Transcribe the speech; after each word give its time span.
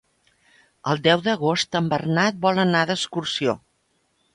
El 0.93 1.01
deu 1.09 1.21
d'agost 1.29 1.79
en 1.83 1.93
Bernat 1.95 2.43
vol 2.49 2.67
anar 2.67 2.87
d'excursió. 2.93 3.61